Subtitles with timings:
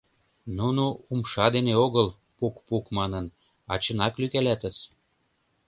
[0.57, 2.07] Нуно умша дене огыл,
[2.37, 3.25] пук-пук манын,
[3.71, 4.77] а чынак лӱйкалатыс.